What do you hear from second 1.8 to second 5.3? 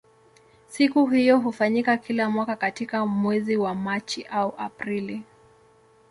kila mwaka katika mwezi wa Machi au Aprili.